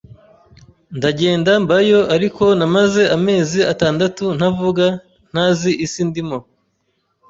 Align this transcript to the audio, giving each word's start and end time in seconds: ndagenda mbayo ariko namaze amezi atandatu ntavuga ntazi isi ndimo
ndagenda 0.97 1.51
mbayo 1.63 1.99
ariko 2.15 2.43
namaze 2.59 3.03
amezi 3.15 3.59
atandatu 3.73 4.23
ntavuga 4.37 4.85
ntazi 5.31 5.71
isi 5.85 6.01
ndimo 6.09 6.37